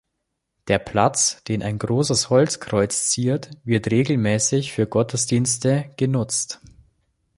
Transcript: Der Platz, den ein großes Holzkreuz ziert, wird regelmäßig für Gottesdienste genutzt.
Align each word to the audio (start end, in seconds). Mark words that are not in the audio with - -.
Der 0.67 0.79
Platz, 0.79 1.43
den 1.43 1.61
ein 1.61 1.77
großes 1.77 2.31
Holzkreuz 2.31 3.11
ziert, 3.11 3.51
wird 3.63 3.91
regelmäßig 3.91 4.73
für 4.73 4.87
Gottesdienste 4.87 5.91
genutzt. 5.95 6.59